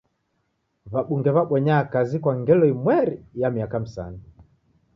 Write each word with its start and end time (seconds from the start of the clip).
W'abunge 0.91 1.29
w'abonya 1.37 1.77
kazi 1.93 2.15
kwa 2.23 2.33
ngelo 2.39 2.65
imweri 2.73 3.17
ya 3.39 3.47
miaka 3.55 3.75
misanu. 3.83 4.19